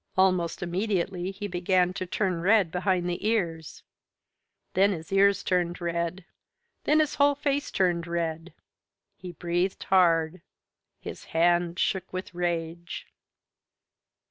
Almost 0.17 0.63
immediately 0.63 1.29
he 1.29 1.47
began 1.47 1.93
to 1.93 2.07
turn 2.07 2.41
red 2.41 2.71
behind 2.71 3.07
the 3.07 3.23
ears. 3.23 3.83
Then 4.73 4.93
his 4.93 5.13
ears 5.13 5.43
turned 5.43 5.79
red. 5.79 6.25
Then 6.85 6.99
his 6.99 7.13
whole 7.21 7.35
face 7.35 7.69
turned 7.69 8.07
red. 8.07 8.51
He 9.15 9.31
breathed 9.33 9.83
hard. 9.83 10.41
His 10.99 11.25
hand 11.37 11.77
shook 11.77 12.11
with 12.11 12.33
rage. 12.33 13.05